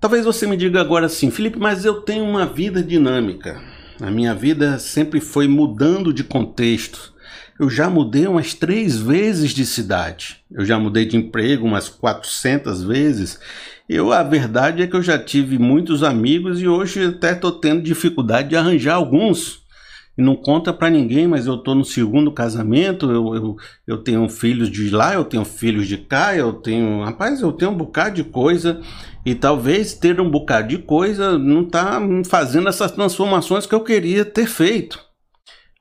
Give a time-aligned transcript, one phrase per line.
[0.00, 3.60] Talvez você me diga agora assim, Felipe, mas eu tenho uma vida dinâmica.
[4.00, 7.12] A minha vida sempre foi mudando de contexto.
[7.58, 10.38] Eu já mudei umas três vezes de cidade.
[10.50, 13.38] Eu já mudei de emprego umas 400 vezes.
[13.86, 17.82] Eu, a verdade é que eu já tive muitos amigos e hoje até estou tendo
[17.82, 19.60] dificuldade de arranjar alguns.
[20.16, 23.10] E não conta para ninguém, mas eu estou no segundo casamento.
[23.10, 23.56] Eu, eu,
[23.86, 27.04] eu tenho filhos de lá, eu tenho filhos de cá, eu tenho.
[27.04, 28.80] Rapaz, eu tenho um bocado de coisa.
[29.24, 34.24] E talvez ter um bocado de coisa não está fazendo essas transformações que eu queria
[34.24, 35.10] ter feito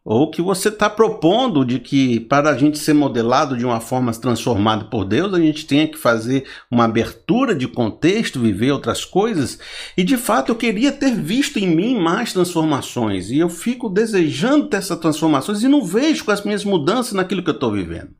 [0.04, 4.12] ou que você está propondo de que para a gente ser modelado de uma forma
[4.12, 9.60] transformada por Deus, a gente tenha que fazer uma abertura de contexto, viver outras coisas.
[9.96, 13.30] E de fato eu queria ter visto em mim mais transformações.
[13.30, 17.44] E eu fico desejando ter essas transformações e não vejo com as minhas mudanças naquilo
[17.44, 18.19] que eu estou vivendo.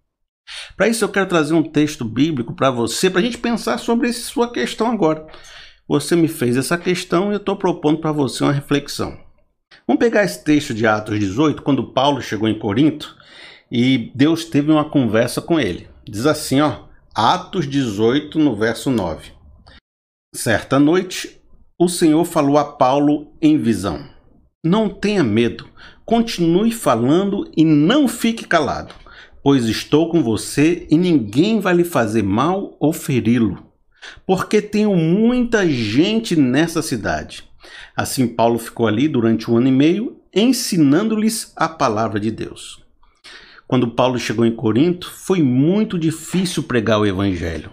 [0.76, 4.10] Para isso eu quero trazer um texto bíblico para você, para a gente pensar sobre
[4.10, 5.28] essa sua questão agora.
[5.88, 9.18] Você me fez essa questão e eu estou propondo para você uma reflexão.
[9.88, 13.16] Vamos pegar esse texto de Atos 18, quando Paulo chegou em Corinto
[13.72, 15.88] e Deus teve uma conversa com ele.
[16.08, 19.32] Diz assim, ó, Atos 18, no verso 9.
[20.34, 21.42] Certa noite,
[21.78, 24.08] o Senhor falou a Paulo em visão:
[24.64, 25.68] Não tenha medo,
[26.06, 28.94] continue falando e não fique calado,
[29.50, 33.58] pois estou com você e ninguém vai lhe fazer mal ou feri-lo,
[34.24, 37.50] porque tenho muita gente nessa cidade.
[37.98, 42.84] Assim, Paulo ficou ali durante um ano e meio, ensinando-lhes a palavra de Deus.
[43.68, 47.72] Quando Paulo chegou em Corinto, foi muito difícil pregar o evangelho.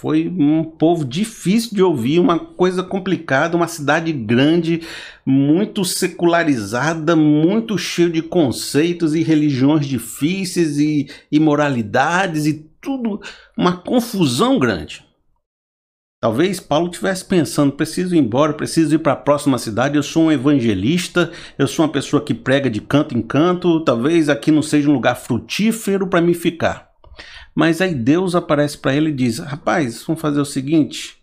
[0.00, 4.80] Foi um povo difícil de ouvir, uma coisa complicada, uma cidade grande,
[5.26, 13.20] muito secularizada, muito cheio de conceitos e religiões difíceis e imoralidades e tudo,
[13.54, 15.04] uma confusão grande.
[16.18, 19.98] Talvez Paulo estivesse pensando: preciso ir embora, preciso ir para a próxima cidade.
[19.98, 23.84] Eu sou um evangelista, eu sou uma pessoa que prega de canto em canto.
[23.84, 26.89] Talvez aqui não seja um lugar frutífero para me ficar.
[27.60, 31.18] Mas aí Deus aparece para ele e diz: Rapaz, vamos fazer o seguinte: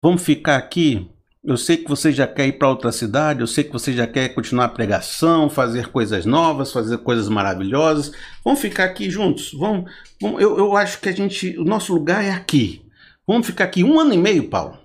[0.00, 1.10] vamos ficar aqui.
[1.42, 4.06] Eu sei que você já quer ir para outra cidade, eu sei que você já
[4.06, 8.12] quer continuar a pregação, fazer coisas novas, fazer coisas maravilhosas.
[8.44, 9.52] Vamos ficar aqui juntos.
[9.52, 9.90] Vamos,
[10.22, 12.80] vamos eu, eu acho que a gente, o nosso lugar é aqui.
[13.26, 14.78] Vamos ficar aqui um ano e meio, Paulo.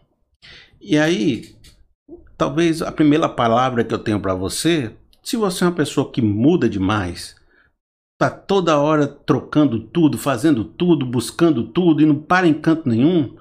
[0.81, 1.55] E aí,
[2.35, 4.91] talvez a primeira palavra que eu tenho para você,
[5.21, 7.35] se você é uma pessoa que muda demais,
[8.19, 13.37] tá toda hora trocando tudo, fazendo tudo, buscando tudo e não para em canto nenhum,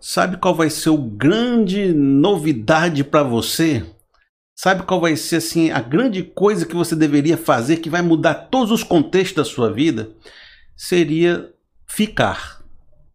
[0.00, 3.84] sabe qual vai ser o grande novidade para você?
[4.54, 8.34] Sabe qual vai ser assim a grande coisa que você deveria fazer que vai mudar
[8.34, 10.12] todos os contextos da sua vida?
[10.76, 11.52] Seria
[11.88, 12.60] ficar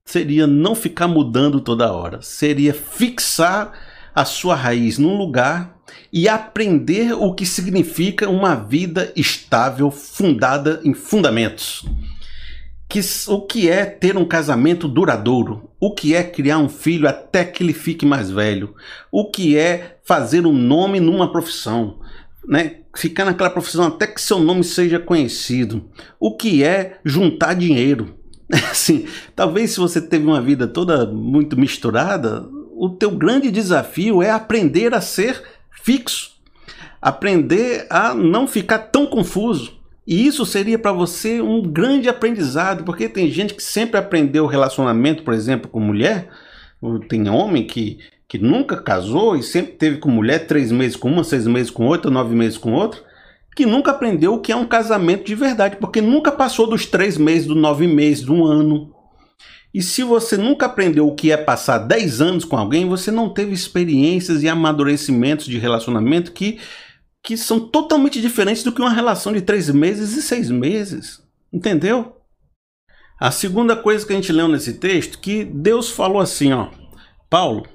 [0.05, 3.73] seria não ficar mudando toda hora, seria fixar
[4.13, 5.74] a sua raiz num lugar
[6.11, 11.85] e aprender o que significa uma vida estável fundada em fundamentos.
[12.87, 15.69] Que, o que é ter um casamento duradouro?
[15.79, 18.75] O que é criar um filho até que ele fique mais velho?
[19.11, 21.99] O que é fazer um nome numa profissão?
[22.47, 22.77] Né?
[22.95, 25.89] Ficar naquela profissão até que seu nome seja conhecido.
[26.19, 28.15] O que é juntar dinheiro?
[28.71, 32.47] Assim, talvez se você teve uma vida toda muito misturada,
[32.77, 35.41] o teu grande desafio é aprender a ser
[35.85, 36.31] fixo,
[36.99, 39.73] aprender a não ficar tão confuso.
[40.07, 45.23] E isso seria para você um grande aprendizado, porque tem gente que sempre aprendeu relacionamento,
[45.23, 46.29] por exemplo, com mulher,
[47.07, 51.23] tem homem que, que nunca casou e sempre teve com mulher três meses com uma,
[51.23, 53.01] seis meses com outra, nove meses com outra
[53.55, 57.17] que nunca aprendeu o que é um casamento de verdade, porque nunca passou dos três
[57.17, 58.93] meses, dos nove meses, do ano.
[59.73, 63.33] E se você nunca aprendeu o que é passar dez anos com alguém, você não
[63.33, 66.59] teve experiências e amadurecimentos de relacionamento que,
[67.23, 71.21] que são totalmente diferentes do que uma relação de três meses e seis meses.
[71.51, 72.15] Entendeu?
[73.19, 76.69] A segunda coisa que a gente leu nesse texto, que Deus falou assim, ó,
[77.29, 77.65] Paulo,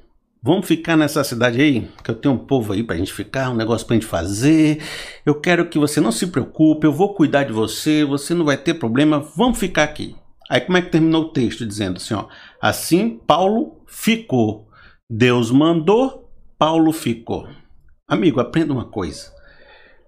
[0.43, 3.55] Vamos ficar nessa cidade aí, que eu tenho um povo aí pra gente ficar, um
[3.55, 4.83] negócio pra gente fazer.
[5.25, 8.57] Eu quero que você não se preocupe, eu vou cuidar de você, você não vai
[8.57, 10.17] ter problema, vamos ficar aqui.
[10.51, 11.65] Aí como é que terminou o texto?
[11.65, 12.27] Dizendo assim, ó.
[12.61, 14.69] Assim Paulo ficou.
[15.09, 17.49] Deus mandou, Paulo ficou.
[18.07, 19.33] Amigo, aprenda uma coisa.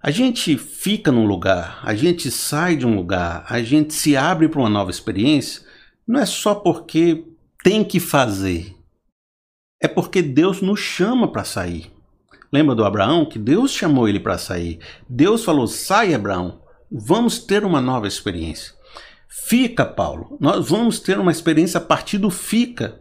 [0.02, 4.48] A gente fica num lugar, a gente sai de um lugar, a gente se abre
[4.48, 5.62] para uma nova experiência,
[6.04, 7.24] não é só porque
[7.62, 8.76] tem que fazer
[9.82, 11.90] é porque Deus nos chama para sair.
[12.52, 14.78] Lembra do Abraão que Deus chamou ele para sair?
[15.08, 16.60] Deus falou: sai, Abraão,
[16.90, 18.72] vamos ter uma nova experiência.
[19.34, 23.00] Fica, Paulo, nós vamos ter uma experiência a partir do fica.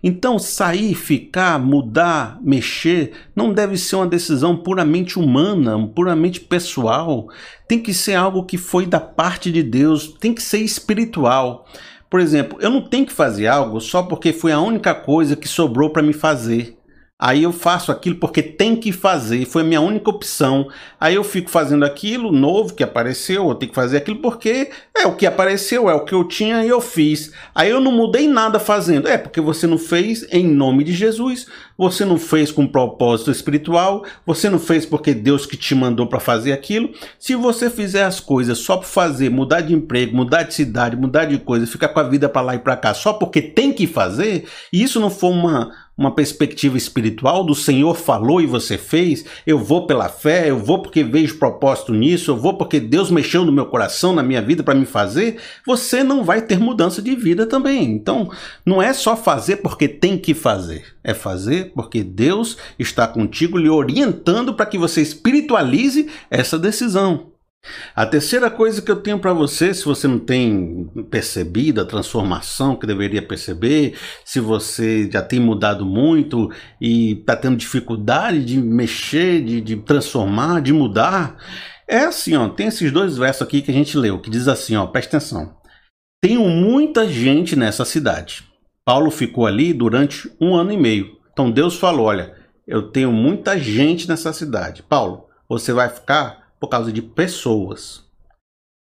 [0.00, 7.28] Então, sair, ficar, mudar, mexer, não deve ser uma decisão puramente humana, puramente pessoal.
[7.66, 11.66] Tem que ser algo que foi da parte de Deus, tem que ser espiritual.
[12.08, 15.48] Por exemplo, eu não tenho que fazer algo só porque foi a única coisa que
[15.48, 16.78] sobrou para me fazer.
[17.24, 20.68] Aí eu faço aquilo porque tem que fazer, foi a minha única opção.
[21.00, 25.06] Aí eu fico fazendo aquilo novo que apareceu, eu tenho que fazer aquilo porque é
[25.06, 27.32] o que apareceu, é o que eu tinha e eu fiz.
[27.54, 29.08] Aí eu não mudei nada fazendo.
[29.08, 31.46] É porque você não fez em nome de Jesus,
[31.78, 36.20] você não fez com propósito espiritual, você não fez porque Deus que te mandou para
[36.20, 36.90] fazer aquilo.
[37.18, 41.24] Se você fizer as coisas só para fazer, mudar de emprego, mudar de cidade, mudar
[41.24, 43.86] de coisa, ficar com a vida para lá e para cá só porque tem que
[43.86, 49.24] fazer, e isso não for uma uma perspectiva espiritual do Senhor falou e você fez,
[49.46, 53.44] eu vou pela fé, eu vou porque vejo propósito nisso, eu vou porque Deus mexeu
[53.44, 57.14] no meu coração, na minha vida para me fazer, você não vai ter mudança de
[57.14, 57.84] vida também.
[57.84, 58.30] Então,
[58.66, 63.68] não é só fazer porque tem que fazer, é fazer porque Deus está contigo lhe
[63.68, 67.33] orientando para que você espiritualize essa decisão.
[67.94, 72.76] A terceira coisa que eu tenho para você, se você não tem percebido a transformação
[72.76, 73.94] que deveria perceber,
[74.24, 76.50] se você já tem mudado muito
[76.80, 81.36] e está tendo dificuldade de mexer, de, de, transformar, de mudar,
[81.88, 84.76] é assim, ó, tem esses dois versos aqui que a gente leu, que diz assim,
[84.76, 85.56] ó, presta atenção.
[86.20, 88.44] Tenho muita gente nessa cidade.
[88.84, 91.16] Paulo ficou ali durante um ano e meio.
[91.32, 92.34] Então Deus falou, olha,
[92.66, 94.82] eu tenho muita gente nessa cidade.
[94.82, 98.02] Paulo, você vai ficar por causa de pessoas.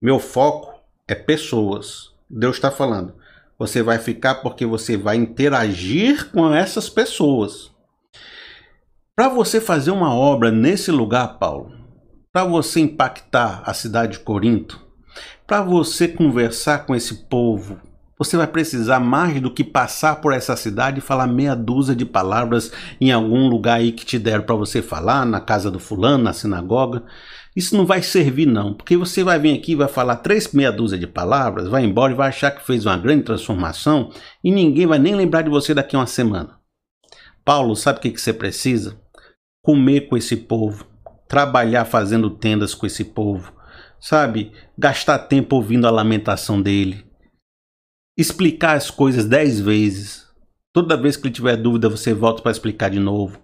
[0.03, 0.75] Meu foco
[1.07, 2.13] é pessoas.
[2.29, 3.15] Deus está falando.
[3.57, 7.71] Você vai ficar porque você vai interagir com essas pessoas.
[9.15, 11.73] Para você fazer uma obra nesse lugar, Paulo,
[12.33, 14.81] para você impactar a cidade de Corinto,
[15.47, 17.81] para você conversar com esse povo,
[18.19, 22.05] você vai precisar mais do que passar por essa cidade e falar meia dúzia de
[22.05, 26.25] palavras em algum lugar aí que te deram para você falar, na casa do fulano,
[26.25, 27.05] na sinagoga.
[27.59, 30.97] Isso não vai servir, não, porque você vai vir aqui, vai falar três meia dúzia
[30.97, 34.13] de palavras, vai embora e vai achar que fez uma grande transformação
[34.45, 36.61] e ninguém vai nem lembrar de você daqui a uma semana.
[37.45, 38.97] Paulo, sabe o que, que você precisa?
[39.61, 40.87] Comer com esse povo,
[41.27, 43.53] trabalhar fazendo tendas com esse povo,
[43.99, 44.53] sabe?
[44.79, 47.05] Gastar tempo ouvindo a lamentação dele,
[48.17, 50.29] explicar as coisas dez vezes.
[50.73, 53.43] Toda vez que ele tiver dúvida, você volta para explicar de novo.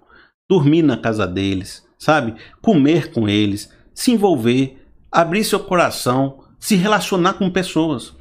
[0.49, 2.37] Dormir na casa deles, sabe?
[2.63, 4.77] Comer com eles, se envolver,
[5.11, 8.13] abrir seu coração, se relacionar com pessoas.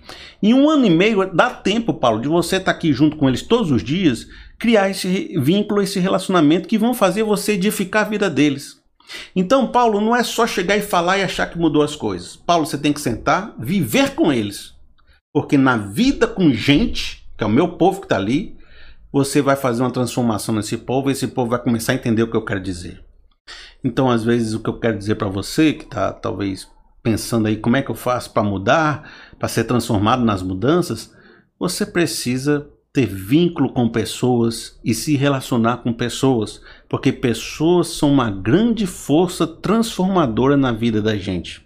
[0.42, 3.28] Em um ano e meio dá tempo, Paulo, de você estar tá aqui junto com
[3.28, 4.28] eles todos os dias,
[4.60, 8.82] criar esse vínculo, esse relacionamento que vão fazer você edificar a vida deles.
[9.36, 12.36] Então, Paulo, não é só chegar e falar e achar que mudou as coisas.
[12.36, 14.74] Paulo, você tem que sentar, viver com eles.
[15.34, 18.56] Porque na vida com gente, que é o meu povo que está ali,
[19.12, 22.30] você vai fazer uma transformação nesse povo e esse povo vai começar a entender o
[22.30, 23.03] que eu quero dizer.
[23.84, 26.68] Então, às vezes, o que eu quero dizer para você, que está talvez
[27.02, 31.14] pensando aí como é que eu faço para mudar, para ser transformado nas mudanças,
[31.60, 38.30] você precisa ter vínculo com pessoas e se relacionar com pessoas, porque pessoas são uma
[38.30, 41.66] grande força transformadora na vida da gente.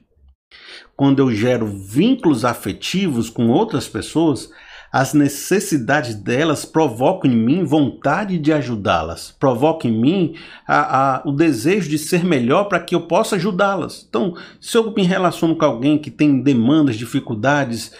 [0.95, 4.49] Quando eu gero vínculos afetivos com outras pessoas,
[4.91, 10.35] as necessidades delas provocam em mim vontade de ajudá-las, provocam em mim
[10.67, 14.05] a, a, o desejo de ser melhor para que eu possa ajudá-las.
[14.07, 17.91] Então, se eu me relaciono com alguém que tem demandas, dificuldades,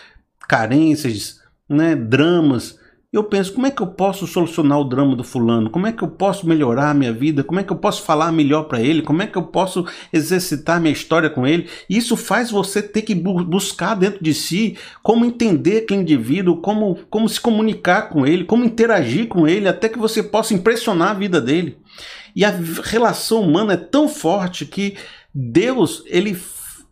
[0.48, 2.80] carências, né, dramas,
[3.18, 5.70] eu penso, como é que eu posso solucionar o drama do fulano?
[5.70, 7.44] Como é que eu posso melhorar a minha vida?
[7.44, 9.02] Como é que eu posso falar melhor para ele?
[9.02, 11.70] Como é que eu posso exercitar minha história com ele?
[11.90, 17.00] Isso faz você ter que bu buscar dentro de si como entender aquele indivíduo, como,
[17.10, 21.16] como se comunicar com ele, como interagir com ele, até que você possa impressionar a
[21.16, 21.78] vida dele.
[22.36, 22.52] E a
[22.84, 24.96] relação humana é tão forte que
[25.34, 26.38] Deus, ele,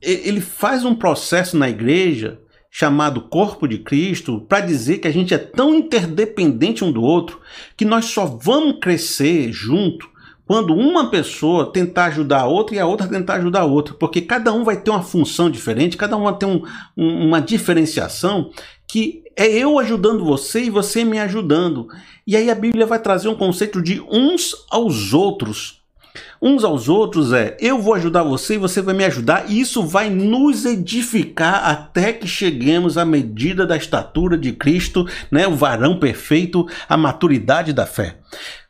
[0.01, 2.39] ele faz um processo na igreja
[2.77, 7.39] chamado corpo de Cristo para dizer que a gente é tão interdependente um do outro
[7.77, 10.09] que nós só vamos crescer junto
[10.45, 14.19] quando uma pessoa tentar ajudar a outra e a outra tentar ajudar a outra, porque
[14.19, 16.63] cada um vai ter uma função diferente, cada um vai ter um,
[16.97, 18.51] um, uma diferenciação
[18.85, 21.87] que é eu ajudando você e você me ajudando.
[22.27, 25.84] E aí a Bíblia vai trazer um conceito de uns aos outros
[26.41, 29.83] uns aos outros é eu vou ajudar você e você vai me ajudar, e isso
[29.83, 35.99] vai nos edificar até que cheguemos à medida da estatura de Cristo, né, o varão
[35.99, 38.17] perfeito, a maturidade da fé.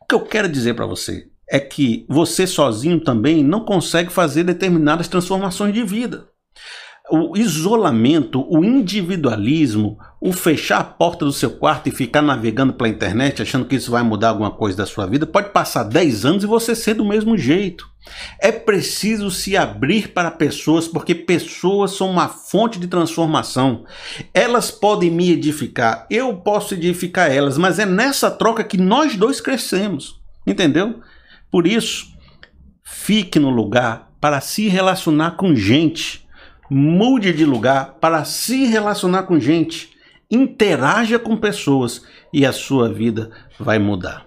[0.01, 4.43] O que eu quero dizer para você é que você sozinho também não consegue fazer
[4.43, 6.27] determinadas transformações de vida.
[7.09, 12.89] O isolamento, o individualismo, o fechar a porta do seu quarto e ficar navegando pela
[12.89, 16.43] internet achando que isso vai mudar alguma coisa da sua vida, pode passar 10 anos
[16.43, 17.87] e você ser do mesmo jeito.
[18.39, 23.83] É preciso se abrir para pessoas, porque pessoas são uma fonte de transformação.
[24.33, 29.39] Elas podem me edificar, eu posso edificar elas, mas é nessa troca que nós dois
[29.39, 30.19] crescemos.
[30.45, 31.01] Entendeu?
[31.51, 32.07] Por isso,
[32.83, 36.24] fique no lugar para se relacionar com gente
[36.69, 39.95] Mude de lugar para se relacionar com gente.
[40.29, 42.03] Interaja com pessoas
[42.33, 44.24] e a sua vida vai mudar.